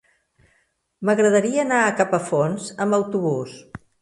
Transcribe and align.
M'agradaria 1.09 1.59
anar 1.65 1.83
a 1.83 1.93
Capafonts 2.01 2.71
amb 2.87 2.99
autobús. 3.01 3.55